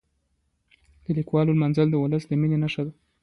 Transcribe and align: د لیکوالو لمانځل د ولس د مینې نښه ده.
د 1.03 1.05
لیکوالو 1.17 1.55
لمانځل 1.55 1.87
د 1.91 1.95
ولس 2.03 2.23
د 2.27 2.31
مینې 2.41 2.57
نښه 2.63 2.81
ده. 2.87 2.93